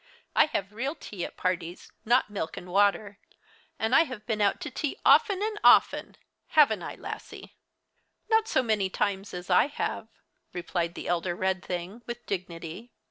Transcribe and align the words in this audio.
I 0.35 0.45
have 0.47 0.73
real 0.73 0.95
tea 0.95 1.23
at 1.25 1.37
parties, 1.37 1.91
not 2.05 2.31
milk 2.31 2.57
and 2.57 2.71
water. 2.71 3.19
And 3.77 3.93
I 3.93 4.05
have 4.05 4.25
been 4.25 4.41
out 4.41 4.59
to 4.61 4.71
tea 4.71 4.97
often 5.05 5.43
and 5.43 5.59
often 5.63 6.17
haven't 6.47 6.81
I, 6.81 6.95
Lassie?" 6.95 7.53
"Not 8.27 8.47
so 8.47 8.63
many 8.63 8.89
times 8.89 9.31
as 9.31 9.51
I 9.51 9.67
have," 9.67 10.07
replied 10.53 10.95
the 10.95 11.07
elder 11.07 11.35
red 11.35 11.63
thing, 11.63 12.01
with 12.07 12.25
dignity. 12.25 12.89